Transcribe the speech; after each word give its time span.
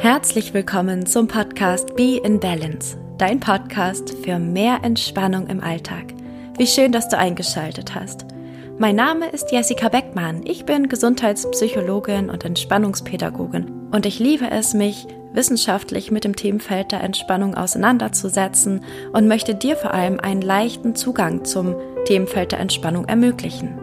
Herzlich 0.00 0.54
willkommen 0.54 1.04
zum 1.04 1.28
Podcast 1.28 1.94
Be 1.94 2.18
in 2.24 2.40
Balance, 2.40 2.96
dein 3.18 3.38
Podcast 3.38 4.14
für 4.24 4.38
mehr 4.38 4.78
Entspannung 4.82 5.46
im 5.48 5.62
Alltag. 5.62 6.14
Wie 6.56 6.66
schön, 6.66 6.90
dass 6.90 7.10
du 7.10 7.18
eingeschaltet 7.18 7.94
hast. 7.94 8.24
Mein 8.78 8.96
Name 8.96 9.28
ist 9.28 9.52
Jessica 9.52 9.90
Beckmann. 9.90 10.40
Ich 10.46 10.64
bin 10.64 10.88
Gesundheitspsychologin 10.88 12.30
und 12.30 12.46
Entspannungspädagogin 12.46 13.90
und 13.90 14.06
ich 14.06 14.18
liebe 14.18 14.50
es, 14.50 14.72
mich 14.72 15.06
wissenschaftlich 15.34 16.10
mit 16.10 16.24
dem 16.24 16.34
Themenfeld 16.34 16.92
der 16.92 17.02
Entspannung 17.02 17.54
auseinanderzusetzen 17.54 18.82
und 19.12 19.28
möchte 19.28 19.54
dir 19.54 19.76
vor 19.76 19.92
allem 19.92 20.18
einen 20.18 20.40
leichten 20.40 20.94
Zugang 20.94 21.44
zum 21.44 21.74
Themenfeld 22.06 22.52
der 22.52 22.60
Entspannung 22.60 23.04
ermöglichen. 23.04 23.79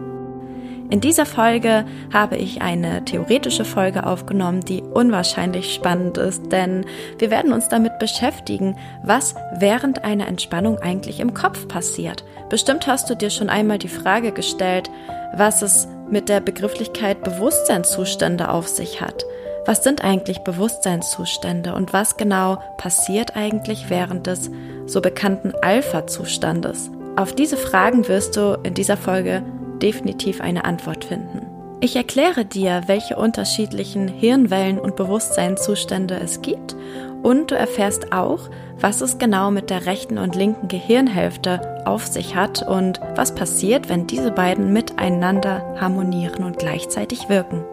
In 0.90 1.02
dieser 1.02 1.26
Folge 1.26 1.84
habe 2.14 2.36
ich 2.36 2.62
eine 2.62 3.04
theoretische 3.04 3.66
Folge 3.66 4.06
aufgenommen, 4.06 4.62
die 4.62 4.82
unwahrscheinlich 4.82 5.74
spannend 5.74 6.16
ist, 6.16 6.50
denn 6.50 6.86
wir 7.18 7.30
werden 7.30 7.52
uns 7.52 7.68
damit 7.68 7.98
beschäftigen, 7.98 8.74
was 9.02 9.34
während 9.58 10.04
einer 10.04 10.26
Entspannung 10.26 10.78
eigentlich 10.78 11.20
im 11.20 11.34
Kopf 11.34 11.68
passiert. 11.68 12.24
Bestimmt 12.48 12.86
hast 12.86 13.10
du 13.10 13.14
dir 13.14 13.28
schon 13.28 13.50
einmal 13.50 13.76
die 13.76 13.88
Frage 13.88 14.32
gestellt, 14.32 14.90
was 15.34 15.60
es 15.60 15.88
mit 16.10 16.30
der 16.30 16.40
Begrifflichkeit 16.40 17.22
Bewusstseinszustände 17.22 18.50
auf 18.50 18.66
sich 18.66 19.02
hat. 19.02 19.26
Was 19.66 19.84
sind 19.84 20.02
eigentlich 20.02 20.38
Bewusstseinszustände 20.38 21.74
und 21.74 21.92
was 21.92 22.16
genau 22.16 22.62
passiert 22.78 23.36
eigentlich 23.36 23.90
während 23.90 24.26
des 24.26 24.50
so 24.86 25.02
bekannten 25.02 25.52
Alpha-Zustandes? 25.60 26.90
Auf 27.16 27.34
diese 27.34 27.58
Fragen 27.58 28.08
wirst 28.08 28.36
du 28.38 28.58
in 28.62 28.72
dieser 28.72 28.96
Folge 28.96 29.42
definitiv 29.82 30.40
eine 30.40 30.64
Antwort 30.64 31.04
finden. 31.04 31.46
Ich 31.80 31.94
erkläre 31.94 32.44
dir, 32.44 32.82
welche 32.86 33.16
unterschiedlichen 33.16 34.08
Hirnwellen 34.08 34.80
und 34.80 34.96
Bewusstseinszustände 34.96 36.18
es 36.18 36.42
gibt 36.42 36.74
und 37.22 37.50
du 37.50 37.56
erfährst 37.56 38.12
auch, 38.12 38.50
was 38.80 39.00
es 39.00 39.18
genau 39.18 39.50
mit 39.50 39.70
der 39.70 39.86
rechten 39.86 40.18
und 40.18 40.34
linken 40.34 40.68
Gehirnhälfte 40.68 41.84
auf 41.86 42.06
sich 42.06 42.34
hat 42.34 42.62
und 42.66 43.00
was 43.14 43.34
passiert, 43.34 43.88
wenn 43.88 44.06
diese 44.06 44.30
beiden 44.30 44.72
miteinander 44.72 45.76
harmonieren 45.80 46.44
und 46.44 46.58
gleichzeitig 46.58 47.28
wirken. 47.28 47.64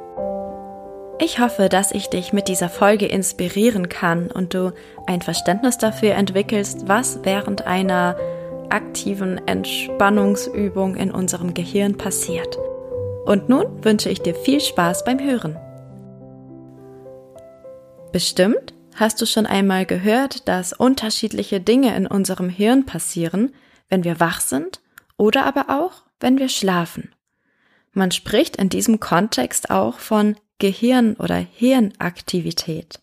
Ich 1.19 1.39
hoffe, 1.39 1.69
dass 1.69 1.91
ich 1.91 2.09
dich 2.09 2.33
mit 2.33 2.47
dieser 2.47 2.69
Folge 2.69 3.05
inspirieren 3.05 3.87
kann 3.87 4.29
und 4.29 4.53
du 4.53 4.73
ein 5.07 5.21
Verständnis 5.21 5.77
dafür 5.77 6.15
entwickelst, 6.15 6.89
was 6.89 7.19
während 7.23 7.65
einer 7.65 8.17
aktiven 8.71 9.39
Entspannungsübung 9.47 10.95
in 10.95 11.11
unserem 11.11 11.53
Gehirn 11.53 11.97
passiert. 11.97 12.57
Und 13.25 13.49
nun 13.49 13.83
wünsche 13.83 14.09
ich 14.09 14.21
dir 14.21 14.35
viel 14.35 14.61
Spaß 14.61 15.03
beim 15.03 15.19
Hören. 15.19 15.57
Bestimmt 18.11 18.73
hast 18.95 19.21
du 19.21 19.25
schon 19.25 19.45
einmal 19.45 19.85
gehört, 19.85 20.47
dass 20.47 20.73
unterschiedliche 20.73 21.59
Dinge 21.59 21.95
in 21.95 22.07
unserem 22.07 22.49
Hirn 22.49 22.85
passieren, 22.85 23.53
wenn 23.89 24.03
wir 24.03 24.19
wach 24.19 24.41
sind 24.41 24.81
oder 25.17 25.45
aber 25.45 25.69
auch, 25.69 26.03
wenn 26.19 26.37
wir 26.39 26.49
schlafen. 26.49 27.13
Man 27.91 28.11
spricht 28.11 28.57
in 28.57 28.69
diesem 28.69 28.99
Kontext 28.99 29.69
auch 29.69 29.99
von 29.99 30.35
Gehirn- 30.59 31.15
oder 31.15 31.35
Hirnaktivität. 31.35 32.99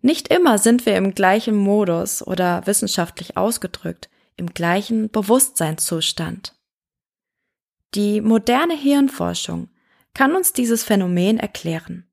Nicht 0.00 0.28
immer 0.28 0.58
sind 0.58 0.86
wir 0.86 0.96
im 0.96 1.14
gleichen 1.14 1.56
Modus 1.56 2.24
oder 2.24 2.66
wissenschaftlich 2.66 3.36
ausgedrückt 3.36 4.08
im 4.38 4.54
gleichen 4.54 5.10
Bewusstseinszustand. 5.10 6.54
Die 7.94 8.20
moderne 8.20 8.74
Hirnforschung 8.74 9.68
kann 10.14 10.34
uns 10.34 10.52
dieses 10.52 10.84
Phänomen 10.84 11.38
erklären. 11.38 12.06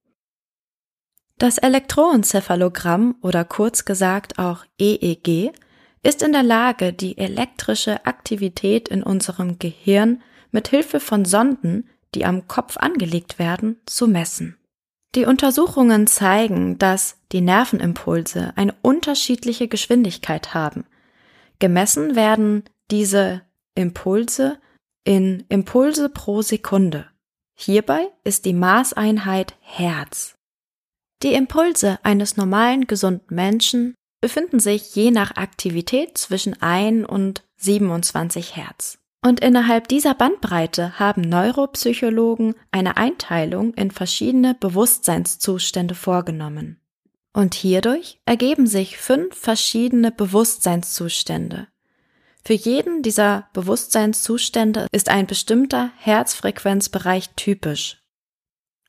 Das 1.37 1.57
Elektroenzephalogramm 1.57 3.15
oder 3.21 3.43
kurz 3.43 3.83
gesagt 3.83 4.39
auch 4.39 4.65
EEG 4.79 5.51
ist 6.01 6.21
in 6.21 6.31
der 6.31 6.43
Lage, 6.43 6.93
die 6.93 7.17
elektrische 7.17 8.05
Aktivität 8.05 8.87
in 8.87 9.03
unserem 9.03 9.59
Gehirn 9.59 10.21
mit 10.51 10.69
Hilfe 10.69 10.99
von 10.99 11.25
Sonden, 11.25 11.89
die 12.13 12.25
am 12.25 12.47
Kopf 12.47 12.77
angelegt 12.77 13.39
werden, 13.39 13.81
zu 13.85 14.07
messen. 14.07 14.57
Die 15.15 15.25
Untersuchungen 15.25 16.07
zeigen, 16.07 16.77
dass 16.77 17.17
die 17.31 17.41
Nervenimpulse 17.41 18.53
eine 18.55 18.75
unterschiedliche 18.81 19.67
Geschwindigkeit 19.67 20.53
haben, 20.53 20.85
Gemessen 21.59 22.15
werden 22.15 22.63
diese 22.91 23.41
Impulse 23.75 24.59
in 25.03 25.45
Impulse 25.49 26.09
pro 26.09 26.41
Sekunde. 26.41 27.07
Hierbei 27.57 28.07
ist 28.23 28.45
die 28.45 28.53
Maßeinheit 28.53 29.55
Herz. 29.61 30.35
Die 31.23 31.33
Impulse 31.33 31.99
eines 32.03 32.37
normalen 32.37 32.87
gesunden 32.87 33.33
Menschen 33.33 33.95
befinden 34.21 34.59
sich 34.59 34.95
je 34.95 35.11
nach 35.11 35.35
Aktivität 35.37 36.17
zwischen 36.17 36.61
1 36.61 37.07
und 37.07 37.43
27 37.57 38.55
Hertz. 38.55 38.97
Und 39.23 39.39
innerhalb 39.39 39.87
dieser 39.87 40.13
Bandbreite 40.13 40.99
haben 40.99 41.21
Neuropsychologen 41.21 42.55
eine 42.71 42.97
Einteilung 42.97 43.73
in 43.73 43.89
verschiedene 43.89 44.53
Bewusstseinszustände 44.53 45.95
vorgenommen. 45.95 46.79
Und 47.35 47.53
hierdurch 47.53 48.21
ergeben 48.25 48.65
sich 48.65 48.97
fünf 48.97 49.37
verschiedene 49.37 50.09
Bewusstseinszustände. 50.09 51.67
Für 52.45 52.53
jeden 52.53 53.01
dieser 53.01 53.49
Bewusstseinszustände 53.51 54.87
ist 54.93 55.09
ein 55.09 55.27
bestimmter 55.27 55.91
Herzfrequenzbereich 55.97 57.31
typisch. 57.35 58.01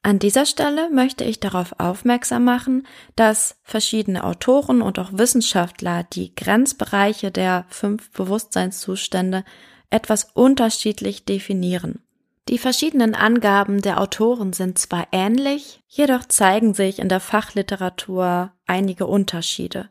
An 0.02 0.20
dieser 0.20 0.46
Stelle 0.46 0.90
möchte 0.90 1.24
ich 1.24 1.40
darauf 1.40 1.80
aufmerksam 1.80 2.44
machen, 2.44 2.86
dass 3.16 3.58
verschiedene 3.64 4.22
Autoren 4.22 4.80
und 4.80 5.00
auch 5.00 5.12
Wissenschaftler 5.12 6.04
die 6.04 6.32
Grenzbereiche 6.36 7.32
der 7.32 7.66
fünf 7.68 8.12
Bewusstseinszustände 8.12 9.44
etwas 9.90 10.30
unterschiedlich 10.34 11.24
definieren. 11.24 12.05
Die 12.48 12.58
verschiedenen 12.58 13.16
Angaben 13.16 13.82
der 13.82 14.00
Autoren 14.00 14.52
sind 14.52 14.78
zwar 14.78 15.08
ähnlich, 15.10 15.82
jedoch 15.88 16.26
zeigen 16.26 16.74
sich 16.74 17.00
in 17.00 17.08
der 17.08 17.18
Fachliteratur 17.18 18.52
einige 18.66 19.06
Unterschiede. 19.06 19.88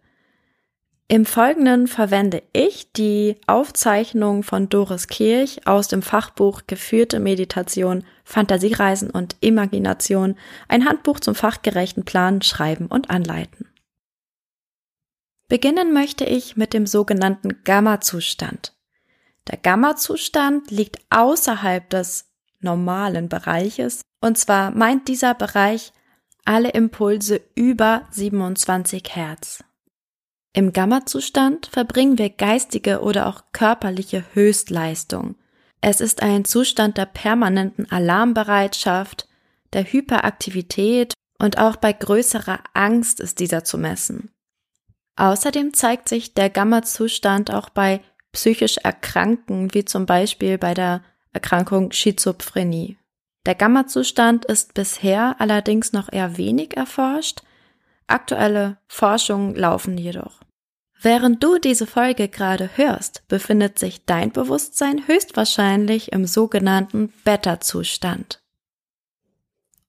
Im 1.08 1.26
Folgenden 1.26 1.88
verwende 1.88 2.42
ich 2.52 2.92
die 2.94 3.36
Aufzeichnung 3.46 4.42
von 4.42 4.70
Doris 4.70 5.08
Kirch 5.08 5.68
aus 5.68 5.88
dem 5.88 6.02
Fachbuch 6.02 6.62
Geführte 6.66 7.20
Meditation, 7.20 8.04
Fantasiereisen 8.24 9.12
und 9.12 9.36
Imagination, 9.42 10.36
ein 10.68 10.86
Handbuch 10.86 11.20
zum 11.20 11.36
fachgerechten 11.36 12.06
Planen, 12.06 12.42
Schreiben 12.42 12.88
und 12.88 13.12
Anleiten. 13.12 13.68
Beginnen 15.48 15.94
möchte 15.94 16.26
ich 16.26 16.56
mit 16.56 16.74
dem 16.74 16.88
sogenannten 16.88 17.64
Gamma-Zustand. 17.64 18.74
Der 19.48 19.60
Gamma-Zustand 19.60 20.72
liegt 20.72 20.98
außerhalb 21.12 21.88
des 21.92 22.25
normalen 22.66 23.30
Bereiches. 23.30 24.02
Und 24.22 24.38
zwar 24.38 24.72
meint 24.72 25.08
dieser 25.08 25.34
Bereich 25.34 25.94
alle 26.44 26.72
Impulse 26.72 27.42
über 27.56 28.08
27 28.12 29.04
Hertz. 29.16 29.64
Im 30.54 30.74
Gamma-Zustand 30.74 31.68
verbringen 31.68 32.18
wir 32.18 32.30
geistige 32.30 33.02
oder 33.02 33.28
auch 33.28 33.44
körperliche 33.52 34.24
Höchstleistung. 34.34 35.36
Es 35.82 36.02
ist 36.02 36.24
ein 36.24 36.46
Zustand 36.46 36.98
der 36.98 37.06
permanenten 37.06 37.92
Alarmbereitschaft, 37.92 39.28
der 39.74 39.84
Hyperaktivität 39.84 41.14
und 41.40 41.58
auch 41.58 41.76
bei 41.76 41.92
größerer 41.92 42.60
Angst 42.74 43.20
ist 43.20 43.40
dieser 43.40 43.64
zu 43.64 43.78
messen. 43.78 44.32
Außerdem 45.18 45.74
zeigt 45.74 46.10
sich 46.10 46.34
der 46.34 46.50
Gamma-Zustand 46.50 47.52
auch 47.52 47.70
bei 47.70 48.02
psychisch 48.32 48.78
Erkrankten, 48.78 49.74
wie 49.74 49.86
zum 49.86 50.06
Beispiel 50.06 50.58
bei 50.58 50.74
der 50.74 51.04
Erkrankung 51.36 51.92
Schizophrenie. 51.92 52.98
Der 53.46 53.56
Gamma-Zustand 53.56 54.46
ist 54.46 54.74
bisher 54.74 55.36
allerdings 55.40 55.92
noch 55.92 56.12
eher 56.12 56.38
wenig 56.38 56.78
erforscht. 56.78 57.42
Aktuelle 58.08 58.78
Forschungen 58.88 59.54
laufen 59.54 59.98
jedoch. 59.98 60.40
Während 61.02 61.44
du 61.44 61.60
diese 61.60 61.88
Folge 61.88 62.30
gerade 62.30 62.70
hörst, 62.76 63.28
befindet 63.28 63.78
sich 63.78 64.06
dein 64.06 64.32
Bewusstsein 64.32 65.08
höchstwahrscheinlich 65.08 66.14
im 66.14 66.26
sogenannten 66.26 67.10
Beta-Zustand. 67.26 68.42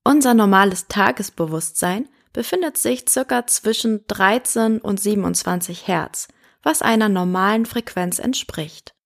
Unser 0.03 0.33
normales 0.33 0.87
Tagesbewusstsein 0.87 2.09
befindet 2.33 2.77
sich 2.77 3.05
circa 3.07 3.47
zwischen 3.47 4.05
13 4.07 4.79
und 4.79 4.99
27 4.99 5.87
Hertz, 5.87 6.27
was 6.61 6.81
einer 6.81 7.07
normalen 7.07 7.65
Frequenz 7.65 8.19
entspricht. 8.19 8.96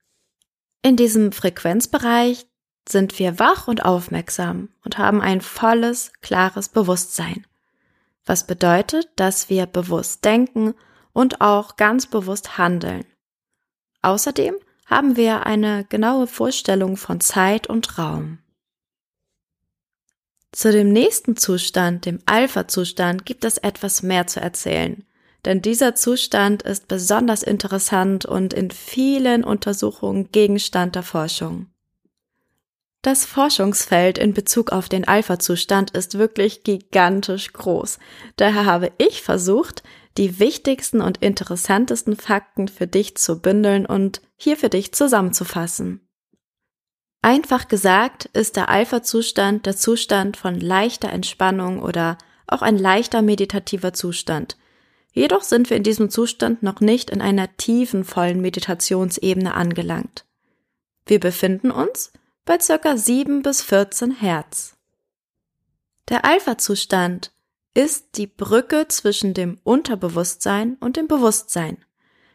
In 0.81 0.97
diesem 0.97 1.31
Frequenzbereich 1.31 2.47
sind 2.87 3.19
wir 3.19 3.39
wach 3.39 3.67
und 3.67 3.85
aufmerksam 3.85 4.69
und 4.83 4.97
haben 4.97 5.21
ein 5.21 5.41
volles, 5.41 6.11
klares 6.21 6.69
Bewusstsein. 6.69 7.45
Was 8.25 8.47
bedeutet, 8.47 9.09
dass 9.15 9.49
wir 9.49 9.65
bewusst 9.65 10.25
denken 10.25 10.73
und 11.13 11.41
auch 11.41 11.75
ganz 11.75 12.07
bewusst 12.07 12.57
handeln. 12.57 13.05
Außerdem 14.01 14.55
haben 14.85 15.15
wir 15.15 15.45
eine 15.45 15.85
genaue 15.85 16.27
Vorstellung 16.27 16.97
von 16.97 17.21
Zeit 17.21 17.67
und 17.67 17.97
Raum. 17.97 18.39
Zu 20.51 20.71
dem 20.71 20.91
nächsten 20.91 21.37
Zustand, 21.37 22.05
dem 22.05 22.19
Alpha-Zustand, 22.25 23.25
gibt 23.25 23.45
es 23.45 23.57
etwas 23.57 24.03
mehr 24.03 24.27
zu 24.27 24.41
erzählen. 24.41 25.05
Denn 25.45 25.61
dieser 25.61 25.95
Zustand 25.95 26.61
ist 26.61 26.87
besonders 26.87 27.43
interessant 27.43 28.25
und 28.25 28.53
in 28.53 28.69
vielen 28.71 29.43
Untersuchungen 29.43 30.31
Gegenstand 30.31 30.95
der 30.95 31.03
Forschung. 31.03 31.67
Das 33.01 33.25
Forschungsfeld 33.25 34.19
in 34.19 34.35
Bezug 34.35 34.71
auf 34.71 34.87
den 34.87 35.07
Alpha-Zustand 35.07 35.89
ist 35.91 36.19
wirklich 36.19 36.63
gigantisch 36.63 37.51
groß. 37.51 37.97
Daher 38.35 38.65
habe 38.65 38.91
ich 38.99 39.23
versucht, 39.23 39.81
die 40.17 40.39
wichtigsten 40.39 41.01
und 41.01 41.17
interessantesten 41.17 42.15
Fakten 42.15 42.67
für 42.67 42.85
dich 42.85 43.17
zu 43.17 43.41
bündeln 43.41 43.87
und 43.87 44.21
hier 44.35 44.55
für 44.55 44.69
dich 44.69 44.93
zusammenzufassen. 44.93 46.07
Einfach 47.23 47.67
gesagt 47.67 48.25
ist 48.33 48.55
der 48.55 48.69
Alpha-Zustand 48.69 49.65
der 49.65 49.75
Zustand 49.75 50.37
von 50.37 50.59
leichter 50.59 51.09
Entspannung 51.09 51.81
oder 51.81 52.17
auch 52.45 52.61
ein 52.61 52.77
leichter 52.77 53.23
meditativer 53.23 53.93
Zustand. 53.93 54.57
Jedoch 55.11 55.43
sind 55.43 55.69
wir 55.69 55.77
in 55.77 55.83
diesem 55.83 56.09
Zustand 56.09 56.63
noch 56.63 56.79
nicht 56.79 57.09
in 57.09 57.21
einer 57.21 57.55
tiefen 57.57 58.03
vollen 58.05 58.41
Meditationsebene 58.41 59.53
angelangt. 59.53 60.25
Wir 61.05 61.19
befinden 61.19 61.71
uns 61.71 62.13
bei 62.45 62.59
circa 62.59 62.97
7 62.97 63.41
bis 63.41 63.61
14 63.61 64.11
Hertz. 64.11 64.77
Der 66.09 66.25
Alpha-Zustand 66.25 67.31
ist 67.73 68.17
die 68.17 68.27
Brücke 68.27 68.87
zwischen 68.87 69.33
dem 69.33 69.59
Unterbewusstsein 69.63 70.77
und 70.79 70.97
dem 70.97 71.07
Bewusstsein. 71.07 71.83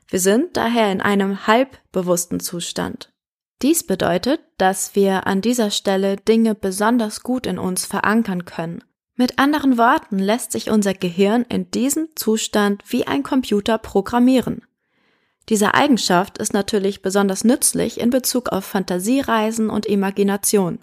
Wir 0.08 0.20
sind 0.20 0.56
daher 0.56 0.92
in 0.92 1.00
einem 1.00 1.46
halbbewussten 1.46 2.40
Zustand. 2.40 3.12
Dies 3.62 3.84
bedeutet, 3.84 4.40
dass 4.58 4.94
wir 4.94 5.26
an 5.26 5.40
dieser 5.40 5.70
Stelle 5.70 6.16
Dinge 6.16 6.54
besonders 6.54 7.22
gut 7.22 7.46
in 7.46 7.58
uns 7.58 7.86
verankern 7.86 8.44
können. 8.44 8.84
Mit 9.16 9.38
anderen 9.38 9.78
Worten 9.78 10.18
lässt 10.18 10.52
sich 10.52 10.70
unser 10.70 10.92
Gehirn 10.92 11.46
in 11.48 11.70
diesem 11.70 12.08
Zustand 12.16 12.82
wie 12.86 13.06
ein 13.06 13.22
Computer 13.22 13.78
programmieren. 13.78 14.62
Diese 15.48 15.74
Eigenschaft 15.74 16.38
ist 16.38 16.52
natürlich 16.52 17.00
besonders 17.00 17.42
nützlich 17.42 17.98
in 17.98 18.10
Bezug 18.10 18.50
auf 18.50 18.64
Fantasiereisen 18.66 19.70
und 19.70 19.86
Imagination. 19.86 20.80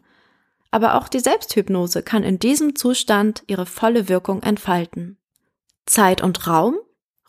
Aber 0.71 0.95
auch 0.95 1.09
die 1.09 1.19
Selbsthypnose 1.19 2.01
kann 2.01 2.23
in 2.23 2.39
diesem 2.39 2.75
Zustand 2.75 3.43
ihre 3.45 3.67
volle 3.67 4.09
Wirkung 4.09 4.41
entfalten. 4.41 5.17
Zeit 5.85 6.23
und 6.23 6.47
Raum 6.47 6.77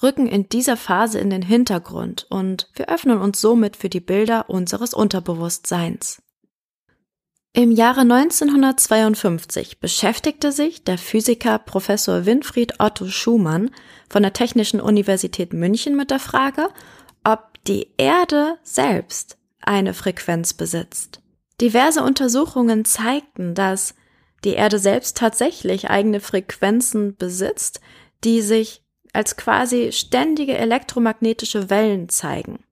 rücken 0.02 0.26
in 0.26 0.48
dieser 0.48 0.78
Phase 0.78 1.18
in 1.18 1.28
den 1.28 1.42
Hintergrund 1.42 2.26
und 2.30 2.70
wir 2.74 2.88
öffnen 2.88 3.18
uns 3.18 3.40
somit 3.40 3.76
für 3.76 3.90
die 3.90 4.00
Bilder 4.00 4.48
unseres 4.48 4.94
Unterbewusstseins. 4.94 6.22
Im 7.56 7.70
Jahre 7.70 8.00
1952 8.00 9.78
beschäftigte 9.78 10.50
sich 10.50 10.82
der 10.82 10.98
Physiker 10.98 11.60
Professor 11.60 12.26
Winfried 12.26 12.80
Otto 12.80 13.06
Schumann 13.06 13.70
von 14.10 14.24
der 14.24 14.32
Technischen 14.32 14.80
Universität 14.80 15.52
München 15.52 15.94
mit 15.94 16.10
der 16.10 16.18
Frage, 16.18 16.68
ob 17.22 17.62
die 17.68 17.92
Erde 17.96 18.58
selbst 18.64 19.38
eine 19.60 19.94
Frequenz 19.94 20.52
besitzt. 20.52 21.20
Diverse 21.60 22.02
Untersuchungen 22.02 22.84
zeigten, 22.84 23.54
dass 23.54 23.94
die 24.42 24.54
Erde 24.54 24.80
selbst 24.80 25.16
tatsächlich 25.16 25.88
eigene 25.88 26.18
Frequenzen 26.18 27.16
besitzt, 27.16 27.80
die 28.24 28.42
sich 28.42 28.82
als 29.12 29.36
quasi 29.36 29.92
ständige 29.92 30.58
elektromagnetische 30.58 31.70
Wellen 31.70 32.08
zeigen. 32.08 32.63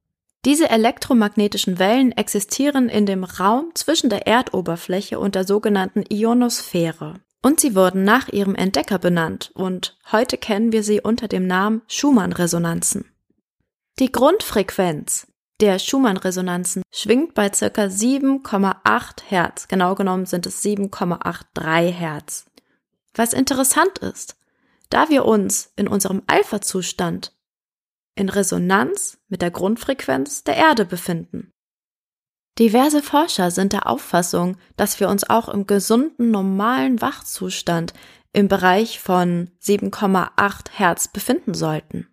Diese 0.44 0.68
elektromagnetischen 0.68 1.78
Wellen 1.78 2.10
existieren 2.10 2.88
in 2.88 3.06
dem 3.06 3.22
Raum 3.22 3.70
zwischen 3.74 4.10
der 4.10 4.26
Erdoberfläche 4.26 5.20
und 5.20 5.36
der 5.36 5.46
sogenannten 5.46 6.04
Ionosphäre. 6.08 7.14
Und 7.42 7.60
sie 7.60 7.76
wurden 7.76 8.04
nach 8.04 8.28
ihrem 8.28 8.56
Entdecker 8.56 8.98
benannt 8.98 9.52
und 9.54 9.96
heute 10.10 10.36
kennen 10.38 10.72
wir 10.72 10.82
sie 10.82 11.00
unter 11.00 11.28
dem 11.28 11.46
Namen 11.46 11.82
Schumann-Resonanzen. 11.86 13.04
Die 13.98 14.10
Grundfrequenz 14.10 15.28
der 15.60 15.78
Schumann-Resonanzen 15.78 16.82
schwingt 16.90 17.34
bei 17.34 17.52
circa 17.52 17.84
7,8 17.84 19.22
Hertz. 19.28 19.68
Genau 19.68 19.94
genommen 19.94 20.26
sind 20.26 20.46
es 20.46 20.64
7,83 20.64 21.90
Hertz. 21.90 22.46
Was 23.14 23.32
interessant 23.32 23.98
ist, 23.98 24.36
da 24.90 25.08
wir 25.08 25.24
uns 25.24 25.72
in 25.76 25.86
unserem 25.86 26.22
Alpha-Zustand 26.26 27.32
in 28.14 28.28
Resonanz 28.28 29.18
mit 29.28 29.42
der 29.42 29.50
Grundfrequenz 29.50 30.44
der 30.44 30.56
Erde 30.56 30.84
befinden. 30.84 31.52
Diverse 32.58 33.02
Forscher 33.02 33.50
sind 33.50 33.72
der 33.72 33.86
Auffassung, 33.86 34.56
dass 34.76 35.00
wir 35.00 35.08
uns 35.08 35.28
auch 35.28 35.48
im 35.48 35.66
gesunden 35.66 36.30
normalen 36.30 37.00
Wachzustand 37.00 37.94
im 38.34 38.48
Bereich 38.48 39.00
von 39.00 39.50
7,8 39.62 40.70
Hertz 40.72 41.08
befinden 41.08 41.54
sollten. 41.54 42.08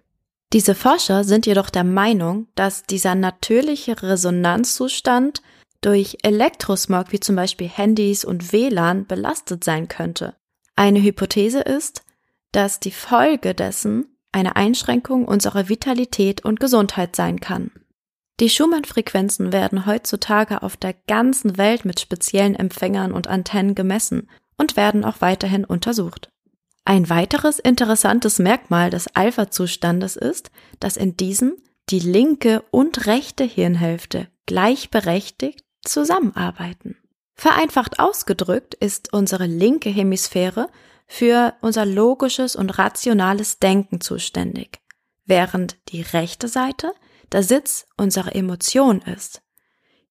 Diese 0.54 0.76
Forscher 0.76 1.24
sind 1.24 1.46
jedoch 1.46 1.70
der 1.70 1.84
Meinung, 1.84 2.48
dass 2.56 2.84
dieser 2.84 3.16
natürliche 3.16 4.02
Resonanzzustand 4.02 5.42
durch 5.82 6.18
Elektrosmog 6.24 7.12
wie 7.12 7.20
zum 7.20 7.36
Beispiel 7.36 7.68
Handys 7.68 8.26
und 8.26 8.52
WLAN 8.52 9.06
belastet 9.06 9.64
sein 9.64 9.88
könnte. 9.88 10.36
Eine 10.76 11.02
Hypothese 11.02 11.60
ist, 11.60 12.04
dass 12.52 12.80
die 12.80 12.92
Folge 12.92 13.54
dessen 13.54 14.18
eine 14.32 14.56
Einschränkung 14.56 15.26
unserer 15.26 15.70
Vitalität 15.70 16.46
und 16.46 16.60
Gesundheit 16.60 17.16
sein 17.16 17.40
kann. 17.40 17.72
Die 18.40 18.50
Schumann-Frequenzen 18.50 19.52
werden 19.52 19.86
heutzutage 19.86 20.64
auf 20.64 20.78
der 20.78 20.94
ganzen 21.08 21.58
Welt 21.58 21.84
mit 21.84 22.00
speziellen 22.00 22.56
Empfängern 22.56 23.12
und 23.12 23.28
Antennen 23.28 23.76
gemessen 23.76 24.30
und 24.58 24.78
werden 24.78 25.04
auch 25.04 25.20
weiterhin 25.20 25.66
untersucht. 25.66 26.30
Ein 26.86 27.10
weiteres 27.10 27.60
interessantes 27.60 28.40
Merkmal 28.40 28.90
des 28.90 29.14
Alpha-Zustandes 29.14 30.16
ist, 30.16 30.52
dass 30.80 30.98
in 30.98 31.18
diesem 31.18 31.58
die 31.90 32.00
linke 32.00 32.64
und 32.72 33.08
rechte 33.08 33.44
Hirnhälfte 33.44 34.28
gleichberechtigt 34.46 35.64
zusammenarbeiten. 35.84 36.98
Vereinfacht 37.36 38.00
ausgedrückt 38.00 38.74
ist 38.74 39.14
unsere 39.14 39.46
linke 39.46 39.90
Hemisphäre 39.90 40.70
für 41.12 41.56
unser 41.62 41.88
logisches 41.88 42.56
und 42.56 42.70
rationales 42.78 43.58
Denken 43.58 44.00
zuständig, 44.00 44.80
während 45.26 45.76
die 45.90 46.04
rechte 46.04 46.48
Seite 46.48 46.94
der 47.32 47.42
Sitz 47.42 47.88
unserer 47.98 48.36
Emotion 48.36 49.02
ist. 49.02 49.42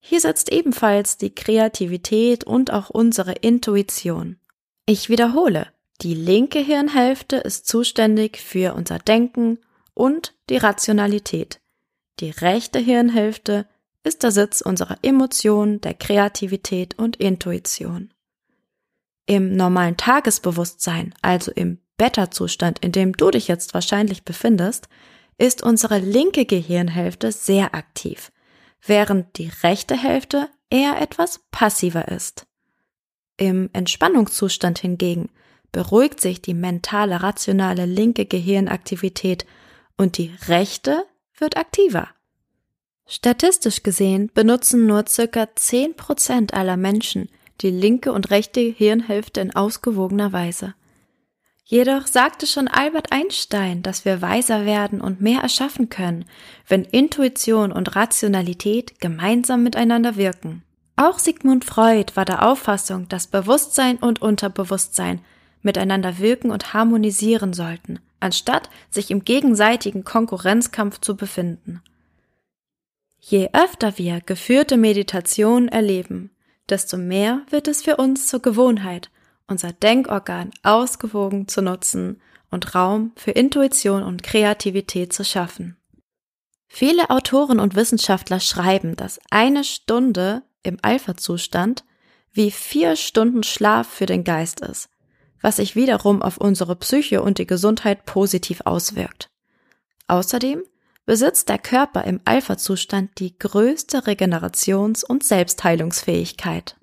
Hier 0.01 0.21
sitzt 0.21 0.51
ebenfalls 0.51 1.17
die 1.17 1.35
Kreativität 1.35 2.45
und 2.45 2.73
auch 2.73 2.91
unsere 2.91 3.33
Intuition. 3.33 4.41
Ich 4.87 5.09
wiederhole, 5.09 5.69
die 6.01 6.15
linke 6.15 6.59
Hirnhälfte 6.59 7.37
ist 7.37 7.69
zuständig 7.69 8.39
für 8.39 8.75
unser 8.75 8.99
Denken 8.99 9.61
und 9.95 10.35
die 10.51 10.57
Rationalität. 10.57 11.61
Die 12.19 12.31
rechte 12.31 12.81
Hirnhälfte 12.81 13.69
ist 14.03 14.25
der 14.25 14.33
Sitz 14.33 14.63
unserer 14.63 14.99
Emotionen, 15.03 15.81
der 15.81 15.95
Kreativität 15.95 16.99
und 16.99 17.17
Intuition. 17.17 18.13
Im 19.29 19.57
normalen 19.57 19.99
Tagesbewusstsein, 19.99 21.13
also 21.21 21.53
im 21.53 21.81
Beta-Zustand, 21.99 22.79
in 22.79 22.93
dem 22.93 23.13
du 23.13 23.31
dich 23.31 23.47
jetzt 23.47 23.75
wahrscheinlich 23.75 24.25
befindest, 24.25 24.89
ist 25.37 25.63
unsere 25.63 25.99
linke 25.99 26.47
Gehirnhälfte 26.47 27.31
sehr 27.31 27.75
aktiv, 27.75 28.33
während 28.81 29.37
die 29.37 29.51
rechte 29.63 30.03
Hälfte 30.03 30.49
eher 30.71 30.99
etwas 31.03 31.43
passiver 31.51 32.09
ist. 32.09 32.47
Im 33.37 33.69
Entspannungszustand 33.75 34.79
hingegen 34.79 35.29
beruhigt 35.73 36.23
sich 36.23 36.41
die 36.41 36.55
mentale, 36.55 37.23
rationale 37.23 37.85
linke 37.85 38.25
Gehirnaktivität 38.25 39.45
und 39.99 40.17
die 40.17 40.35
rechte 40.47 41.05
wird 41.37 41.59
aktiver. 41.59 42.09
Statistisch 43.05 43.83
gesehen 43.83 44.31
benutzen 44.33 44.87
nur 44.87 45.05
circa 45.07 45.43
10% 45.43 46.55
aller 46.55 46.79
Menschen 46.79 47.29
die 47.61 47.71
linke 47.71 48.13
und 48.13 48.31
rechte 48.31 48.61
Hirnhälfte 48.61 49.41
in 49.41 49.55
ausgewogener 49.55 50.33
Weise. 50.33 50.75
Jedoch 51.65 52.07
sagte 52.07 52.47
schon 52.47 52.67
Albert 52.67 53.13
Einstein, 53.13 53.83
dass 53.83 54.07
wir 54.07 54.23
weiser 54.23 54.65
werden 54.65 55.03
und 55.03 55.21
mehr 55.21 55.43
erschaffen 55.43 55.91
können, 55.91 56.25
wenn 56.67 56.85
Intuition 56.85 57.73
und 57.73 57.95
Rationalität 57.95 59.01
gemeinsam 59.01 59.65
miteinander 59.65 60.17
wirken. 60.17 60.63
Auch 60.97 61.19
Sigmund 61.19 61.67
Freud 61.67 62.13
war 62.15 62.25
der 62.25 62.47
Auffassung, 62.49 63.07
dass 63.09 63.27
Bewusstsein 63.27 63.99
und 63.99 64.23
Unterbewusstsein 64.23 65.21
miteinander 65.61 66.19
wirken 66.19 66.51
und 66.51 66.73
harmonisieren 66.73 67.53
sollten, 67.53 68.01
anstatt 68.19 68.71
sich 68.89 69.11
im 69.11 69.25
gegenseitigen 69.25 70.05
Konkurrenzkampf 70.05 71.01
zu 71.01 71.17
befinden. 71.17 71.83
Je 73.21 73.51
öfter 73.53 73.99
wir 73.99 74.23
geführte 74.23 74.77
Meditation 74.77 75.69
erleben, 75.69 76.31
desto 76.69 76.97
mehr 76.97 77.43
wird 77.51 77.69
es 77.69 77.83
für 77.83 77.97
uns 77.97 78.27
zur 78.27 78.41
Gewohnheit, 78.41 79.11
unser 79.47 79.73
Denkorgan 79.73 80.51
ausgewogen 80.63 81.49
zu 81.49 81.63
nutzen 81.63 82.21
und 82.51 82.75
Raum 82.75 83.13
für 83.17 83.31
Intuition 83.31 84.03
und 84.03 84.23
Kreativität 84.23 85.13
zu 85.13 85.25
schaffen. 85.25 85.77
Viele 86.67 87.11
Autoren 87.11 87.61
und 87.61 87.75
Wissenschaftler 87.75 88.41
schreiben, 88.41 88.95
dass 88.97 89.21
eine 89.31 89.65
Stunde 89.65 90.43
im 90.63 90.79
Alpha-Zustand 90.83 91.85
wie 92.33 92.51
vier 92.51 92.97
Stunden 92.97 93.43
Schlaf 93.43 93.89
für 93.89 94.07
den 94.07 94.23
Geist 94.23 94.61
ist. 94.61 94.91
was 95.41 95.57
sich 95.57 95.77
wiederum 95.77 96.23
auf 96.23 96.39
unsere 96.39 96.77
Psyche 96.77 97.23
und 97.23 97.39
die 97.39 97.47
Gesundheit 97.47 98.05
positiv 98.05 98.63
auswirkt. 98.65 99.31
Außerdem 100.07 100.63
besitzt 101.09 101.49
der 101.49 101.59
Körper 101.59 102.05
im 102.05 102.21
Alpha-Zustand 102.27 103.19
die 103.19 103.39
größte 103.39 104.07
Regenerations- 104.07 105.03
und 105.03 105.25
Selbstheilungsfähigkeit. 105.25 106.77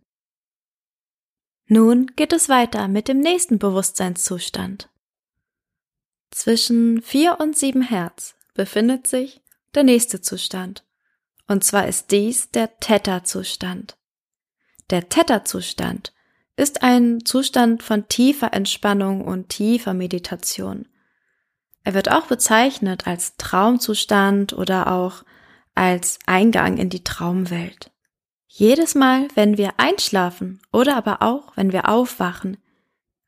Nun 1.67 2.07
geht 2.15 2.33
es 2.33 2.49
weiter 2.49 2.87
mit 2.87 3.07
dem 3.07 3.19
nächsten 3.19 3.59
Bewusstseinszustand. 3.59 4.89
Zwischen 6.31 7.03
4 7.03 7.39
und 7.39 7.55
7 7.55 7.83
Hertz 7.83 8.33
befindet 8.55 9.05
sich 9.05 9.43
der 9.75 9.83
nächste 9.83 10.21
Zustand. 10.21 10.83
Und 11.47 11.63
zwar 11.63 11.87
ist 11.87 12.09
dies 12.09 12.49
der 12.49 12.79
Theta-Zustand. 12.79 13.95
Der 14.89 15.07
Theta-Zustand 15.07 16.13
ist 16.55 16.81
ein 16.81 17.23
Zustand 17.25 17.83
von 17.83 18.07
tiefer 18.07 18.53
Entspannung 18.53 19.23
und 19.23 19.49
tiefer 19.49 19.93
Meditation. 19.93 20.87
Er 21.85 21.93
wird 21.93 22.11
auch 22.11 22.25
bezeichnet 22.25 23.05
als 23.07 23.37
Traumzustand 23.37 24.53
oder 24.53 24.91
auch 24.91 25.23
als 25.75 26.17
Eingang 26.25 26.77
in 26.77 26.89
die 26.89 27.03
Traumwelt. 27.03 27.91
Jedes 28.47 28.95
Mal, 28.95 29.27
wenn 29.35 29.57
wir 29.57 29.73
einschlafen 29.77 30.61
oder 30.73 30.97
aber 30.97 31.21
auch, 31.21 31.55
wenn 31.55 31.71
wir 31.71 31.87
aufwachen, 31.87 32.57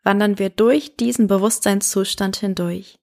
wandern 0.04 0.40
wir 0.40 0.50
durch 0.50 0.96
diesen 0.96 1.28
Bewusstseinszustand 1.28 2.38
hindurch. 2.38 2.98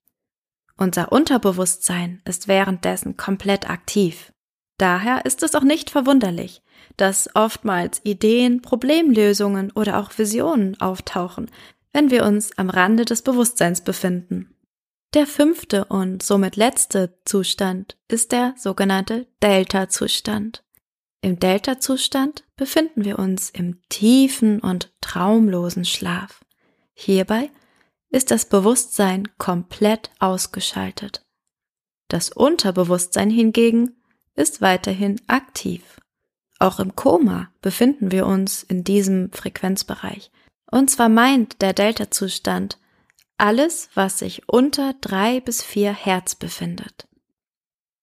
Unser 0.76 1.12
Unterbewusstsein 1.12 2.20
ist 2.24 2.48
währenddessen 2.48 3.16
komplett 3.16 3.70
aktiv. 3.70 4.32
Daher 4.76 5.24
ist 5.24 5.44
es 5.44 5.54
auch 5.54 5.62
nicht 5.62 5.90
verwunderlich, 5.90 6.62
dass 6.96 7.30
oftmals 7.36 8.00
Ideen, 8.04 8.60
Problemlösungen 8.60 9.70
oder 9.70 10.00
auch 10.00 10.10
Visionen 10.18 10.80
auftauchen, 10.80 11.48
wenn 11.92 12.10
wir 12.10 12.24
uns 12.24 12.58
am 12.58 12.70
Rande 12.70 13.04
des 13.04 13.22
Bewusstseins 13.22 13.82
befinden. 13.82 14.53
Der 15.14 15.28
fünfte 15.28 15.84
und 15.84 16.24
somit 16.24 16.56
letzte 16.56 17.16
Zustand 17.24 17.96
ist 18.08 18.32
der 18.32 18.52
sogenannte 18.58 19.28
Delta-Zustand. 19.44 20.64
Im 21.20 21.38
Delta-Zustand 21.38 22.42
befinden 22.56 23.04
wir 23.04 23.20
uns 23.20 23.48
im 23.48 23.80
tiefen 23.88 24.58
und 24.58 24.92
traumlosen 25.00 25.84
Schlaf. 25.84 26.44
Hierbei 26.94 27.52
ist 28.10 28.32
das 28.32 28.46
Bewusstsein 28.46 29.28
komplett 29.38 30.10
ausgeschaltet. 30.18 31.24
Das 32.08 32.30
Unterbewusstsein 32.30 33.30
hingegen 33.30 33.94
ist 34.34 34.62
weiterhin 34.62 35.20
aktiv. 35.28 36.00
Auch 36.58 36.80
im 36.80 36.96
Koma 36.96 37.52
befinden 37.62 38.10
wir 38.10 38.26
uns 38.26 38.64
in 38.64 38.82
diesem 38.82 39.30
Frequenzbereich. 39.30 40.32
Und 40.72 40.90
zwar 40.90 41.08
meint 41.08 41.62
der 41.62 41.72
Delta-Zustand 41.72 42.78
alles, 43.38 43.88
was 43.94 44.18
sich 44.18 44.48
unter 44.48 44.94
drei 45.00 45.40
bis 45.40 45.62
vier 45.62 45.92
Hertz 45.92 46.34
befindet. 46.34 47.08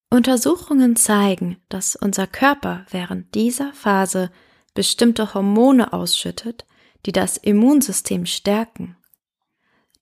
Untersuchungen 0.09 0.95
zeigen, 0.95 1.61
dass 1.69 1.95
unser 1.95 2.27
Körper 2.27 2.85
während 2.89 3.33
dieser 3.33 3.73
Phase 3.73 4.29
bestimmte 4.73 5.33
Hormone 5.33 5.93
ausschüttet, 5.93 6.65
die 7.05 7.11
das 7.11 7.37
Immunsystem 7.37 8.25
stärken. 8.25 8.97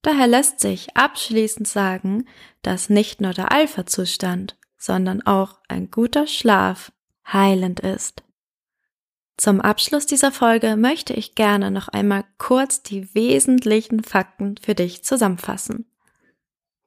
Daher 0.02 0.28
lässt 0.28 0.60
sich 0.60 0.96
abschließend 0.96 1.68
sagen, 1.68 2.26
dass 2.62 2.90
nicht 2.90 3.22
nur 3.22 3.34
der 3.34 3.52
Alpha-Zustand, 3.52 4.58
sondern 4.78 5.22
auch 5.22 5.60
ein 5.68 5.92
guter 5.92 6.26
Schlaf 6.26 6.92
heilend 7.32 7.82
ist. 7.82 8.24
Zum 9.40 9.62
Abschluss 9.62 10.06
dieser 10.06 10.34
Folge 10.34 10.76
möchte 10.76 11.14
ich 11.14 11.34
gerne 11.34 11.72
noch 11.72 11.88
einmal 11.88 12.26
kurz 12.38 12.84
die 12.84 13.16
wesentlichen 13.16 14.04
Fakten 14.04 14.56
für 14.62 14.76
dich 14.76 15.06
zusammenfassen. 15.06 15.86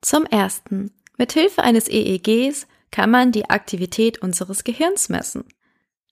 Zum 0.02 0.26
ersten. 0.26 0.92
Mit 1.16 1.32
Hilfe 1.32 1.62
eines 1.62 1.88
EEGs 1.88 2.66
kann 2.90 3.10
man 3.10 3.32
die 3.32 3.48
Aktivität 3.48 4.18
unseres 4.18 4.64
Gehirns 4.64 5.08
messen. 5.08 5.44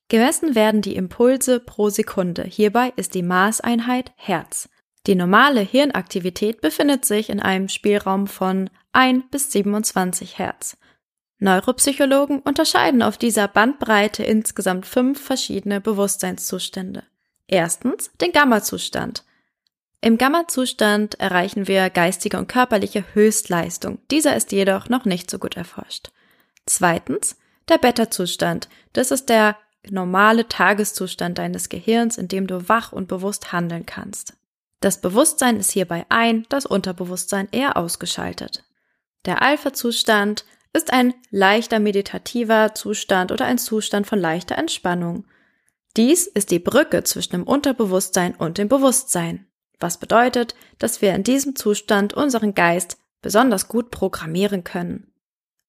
Gemessen 0.09 0.55
werden 0.55 0.81
die 0.81 0.97
Impulse 0.97 1.61
pro 1.61 1.91
Sekunde. 1.91 2.45
Hierbei 2.45 2.95
ist 2.97 3.15
die 3.15 3.23
Maßeinheit 3.23 4.13
Hertz. 4.17 4.71
Die 5.07 5.17
normale 5.17 5.61
Hirnaktivität 5.61 6.63
befindet 6.63 7.05
sich 7.05 7.29
in 7.29 7.41
einem 7.41 7.69
Spielraum 7.69 8.27
von 8.27 8.71
1 8.93 9.25
bis 9.31 9.53
27 9.53 10.39
Hertz. 10.39 10.79
Neuropsychologen 11.41 12.41
unterscheiden 12.41 13.03
auf 13.03 13.19
dieser 13.19 13.49
Bandbreite 13.49 14.23
insgesamt 14.23 14.87
fünf 14.87 15.21
verschiedene 15.21 15.81
Bewusstseinszustände. 15.81 17.03
Erstens 17.47 18.11
den 18.21 18.33
Gamma-Zustand. 18.33 19.25
Im 20.03 20.17
Gamma-Zustand 20.17 21.19
erreichen 21.19 21.67
wir 21.67 21.91
geistige 21.91 22.39
und 22.39 22.47
körperliche 22.47 23.05
Höchstleistung. 23.15 23.99
Dieser 24.11 24.37
ist 24.37 24.53
jedoch 24.53 24.89
noch 24.89 25.05
nicht 25.05 25.31
so 25.31 25.39
gut 25.39 25.57
erforscht. 25.57 26.11
Zweitens 26.67 27.37
der 27.69 27.79
Beta-Zustand. 27.79 28.69
Das 28.93 29.11
ist 29.11 29.29
der 29.29 29.57
normale 29.89 30.49
Tageszustand 30.49 31.39
deines 31.39 31.69
Gehirns, 31.69 32.19
in 32.19 32.29
dem 32.29 32.47
du 32.47 32.69
wach 32.69 32.93
und 32.93 33.09
bewusst 33.09 33.53
handeln 33.53 33.87
kannst. 33.87 34.35
Das 34.81 35.01
Bewusstsein 35.01 35.59
ist 35.59 35.71
hierbei 35.71 36.07
ein, 36.09 36.47
das 36.49 36.67
Unterbewusstsein 36.67 37.49
eher 37.51 37.77
ausgeschaltet. 37.77 38.65
Der 39.27 39.43
Alpha-Zustand 39.43 40.45
ist 40.73 40.93
ein 40.93 41.15
leichter 41.31 41.81
meditativer 41.81 42.75
Zustand 42.75 43.33
oder 43.33 43.45
ein 43.45 43.59
Zustand 43.59 44.07
von 44.07 44.19
leichter 44.19 44.57
Entspannung. 44.57 45.25
Dies 45.97 46.27
ist 46.27 46.50
die 46.50 46.61
Brücke 46.61 47.03
zwischen 47.03 47.33
dem 47.33 47.43
Unterbewusstsein 47.43 48.35
und 48.35 48.59
dem 48.59 48.69
Bewusstsein, 48.69 49.47
was 49.81 49.99
bedeutet, 49.99 50.55
dass 50.79 51.03
wir 51.03 51.15
in 51.15 51.25
diesem 51.25 51.57
Zustand 51.57 52.15
unseren 52.15 52.55
Geist 52.55 52.99
besonders 53.23 53.69
gut 53.69 53.91
programmieren 53.91 54.62
können. 54.62 55.12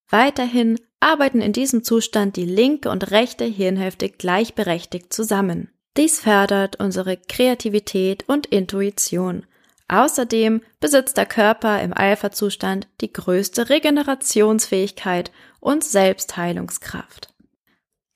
Weiterhin 0.10 0.80
arbeiten 1.00 1.42
in 1.42 1.54
diesem 1.54 1.84
Zustand 1.84 2.36
die 2.36 2.46
linke 2.46 2.90
und 2.90 3.12
rechte 3.12 3.46
Hirnhälfte 3.46 4.10
gleichberechtigt 4.10 5.12
zusammen. 5.12 5.70
Dies 5.98 6.20
fördert 6.20 6.80
unsere 6.80 7.18
Kreativität 7.18 8.26
und 8.28 8.46
Intuition 8.46 9.46
Außerdem 9.92 10.62
besitzt 10.80 11.18
der 11.18 11.26
Körper 11.26 11.82
im 11.82 11.94
Alpha-Zustand 11.94 12.88
die 13.02 13.12
größte 13.12 13.68
Regenerationsfähigkeit 13.68 15.32
und 15.60 15.84
Selbstheilungskraft. 15.84 17.34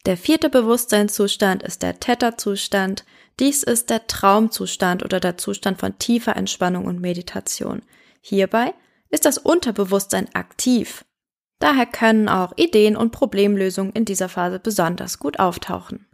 Der 0.05 0.15
vierte 0.15 0.49
Bewusstseinszustand 0.49 1.63
ist 1.63 1.83
der 1.83 1.99
Theta-Zustand. 1.99 3.03
Dies 3.41 3.61
ist 3.61 3.89
der 3.89 4.07
Traumzustand 4.07 5.03
oder 5.03 5.19
der 5.19 5.37
Zustand 5.37 5.77
von 5.77 5.99
tiefer 5.99 6.37
Entspannung 6.37 6.85
und 6.85 7.01
Meditation. 7.01 7.81
Hierbei 8.21 8.73
ist 9.09 9.25
das 9.25 9.37
Unterbewusstsein 9.37 10.33
aktiv. 10.33 11.03
Daher 11.59 11.87
können 11.87 12.29
auch 12.29 12.53
Ideen 12.55 12.95
und 12.95 13.11
Problemlösungen 13.11 13.91
in 13.91 14.05
dieser 14.05 14.29
Phase 14.29 14.59
besonders 14.59 15.19
gut 15.19 15.39
auftauchen. 15.39 16.07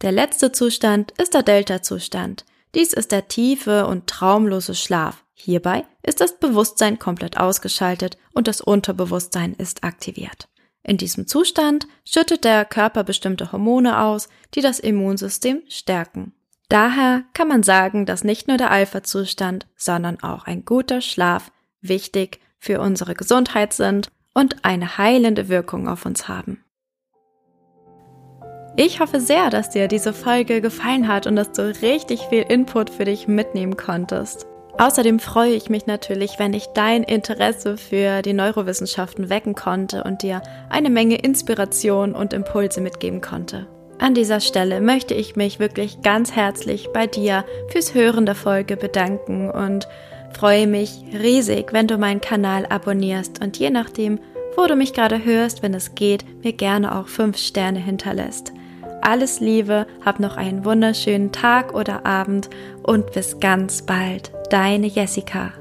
Der 0.00 0.10
letzte 0.10 0.50
Zustand 0.50 1.12
ist 1.20 1.34
der 1.34 1.44
Delta-Zustand. 1.44 2.44
Dies 2.74 2.92
ist 2.92 3.12
der 3.12 3.28
tiefe 3.28 3.86
und 3.86 4.06
traumlose 4.06 4.74
Schlaf. 4.74 5.24
Hierbei 5.34 5.84
ist 6.02 6.20
das 6.20 6.38
Bewusstsein 6.38 6.98
komplett 6.98 7.38
ausgeschaltet 7.38 8.16
und 8.32 8.48
das 8.48 8.60
Unterbewusstsein 8.60 9.54
ist 9.54 9.84
aktiviert. 9.84 10.48
In 10.82 10.96
diesem 10.96 11.26
Zustand 11.26 11.86
schüttet 12.04 12.44
der 12.44 12.64
Körper 12.64 13.04
bestimmte 13.04 13.52
Hormone 13.52 14.00
aus, 14.00 14.28
die 14.54 14.60
das 14.60 14.80
Immunsystem 14.80 15.62
stärken. 15.68 16.32
Daher 16.68 17.24
kann 17.34 17.48
man 17.48 17.62
sagen, 17.62 18.06
dass 18.06 18.24
nicht 18.24 18.48
nur 18.48 18.56
der 18.56 18.70
Alpha-Zustand, 18.70 19.66
sondern 19.76 20.22
auch 20.22 20.44
ein 20.44 20.64
guter 20.64 21.00
Schlaf 21.00 21.52
wichtig 21.82 22.40
für 22.58 22.80
unsere 22.80 23.14
Gesundheit 23.14 23.74
sind 23.74 24.10
und 24.32 24.64
eine 24.64 24.96
heilende 24.96 25.48
Wirkung 25.48 25.88
auf 25.88 26.06
uns 26.06 26.28
haben. 26.28 26.64
Ich 28.74 29.00
hoffe 29.00 29.20
sehr, 29.20 29.50
dass 29.50 29.68
dir 29.68 29.86
diese 29.86 30.14
Folge 30.14 30.62
gefallen 30.62 31.06
hat 31.06 31.26
und 31.26 31.36
dass 31.36 31.52
du 31.52 31.74
richtig 31.82 32.22
viel 32.30 32.42
Input 32.42 32.88
für 32.88 33.04
dich 33.04 33.28
mitnehmen 33.28 33.76
konntest. 33.76 34.46
Außerdem 34.78 35.18
freue 35.18 35.52
ich 35.52 35.68
mich 35.68 35.86
natürlich, 35.86 36.38
wenn 36.38 36.54
ich 36.54 36.68
dein 36.68 37.02
Interesse 37.02 37.76
für 37.76 38.22
die 38.22 38.32
Neurowissenschaften 38.32 39.28
wecken 39.28 39.54
konnte 39.54 40.04
und 40.04 40.22
dir 40.22 40.40
eine 40.70 40.88
Menge 40.88 41.16
Inspiration 41.16 42.14
und 42.14 42.32
Impulse 42.32 42.80
mitgeben 42.80 43.20
konnte. 43.20 43.66
An 43.98 44.14
dieser 44.14 44.40
Stelle 44.40 44.80
möchte 44.80 45.12
ich 45.12 45.36
mich 45.36 45.58
wirklich 45.58 46.00
ganz 46.00 46.32
herzlich 46.32 46.88
bei 46.94 47.06
dir 47.06 47.44
fürs 47.68 47.92
Hören 47.92 48.24
der 48.24 48.34
Folge 48.34 48.78
bedanken 48.78 49.50
und 49.50 49.86
freue 50.32 50.66
mich 50.66 51.04
riesig, 51.12 51.74
wenn 51.74 51.86
du 51.86 51.98
meinen 51.98 52.22
Kanal 52.22 52.64
abonnierst 52.64 53.44
und 53.44 53.58
je 53.58 53.68
nachdem, 53.68 54.18
wo 54.56 54.66
du 54.66 54.76
mich 54.76 54.94
gerade 54.94 55.22
hörst, 55.22 55.62
wenn 55.62 55.74
es 55.74 55.94
geht, 55.94 56.24
mir 56.42 56.54
gerne 56.54 56.98
auch 56.98 57.08
fünf 57.08 57.36
Sterne 57.36 57.78
hinterlässt. 57.78 58.52
Alles 59.02 59.40
Liebe, 59.40 59.86
hab 60.04 60.20
noch 60.20 60.36
einen 60.36 60.64
wunderschönen 60.64 61.32
Tag 61.32 61.74
oder 61.74 62.06
Abend 62.06 62.48
und 62.82 63.12
bis 63.12 63.40
ganz 63.40 63.82
bald. 63.82 64.32
Deine 64.50 64.86
Jessica. 64.86 65.52